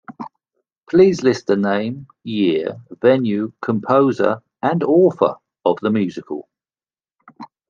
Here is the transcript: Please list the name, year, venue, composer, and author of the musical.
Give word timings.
Please 0.89 1.21
list 1.21 1.45
the 1.45 1.55
name, 1.55 2.07
year, 2.23 2.81
venue, 3.03 3.53
composer, 3.61 4.41
and 4.59 4.81
author 4.83 5.35
of 5.63 5.77
the 5.83 5.91
musical. 5.91 6.49